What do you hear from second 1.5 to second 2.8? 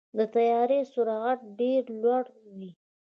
ډېر لوړ وي.